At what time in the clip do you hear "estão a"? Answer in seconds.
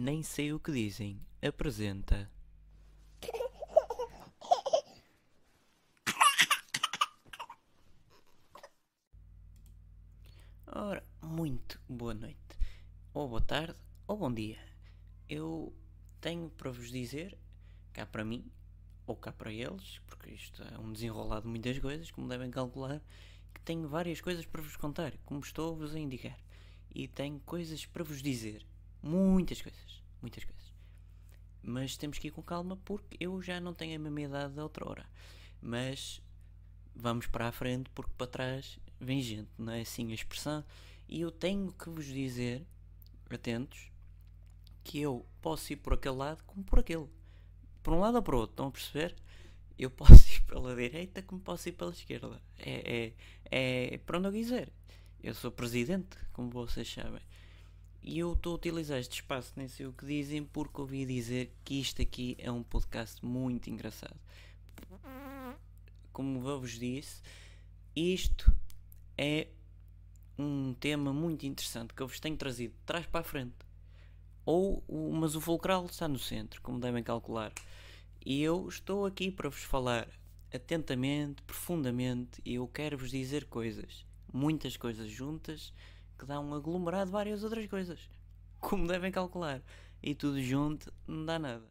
48.52-48.70